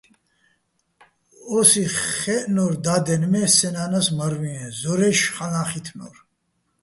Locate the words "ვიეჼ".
4.39-4.65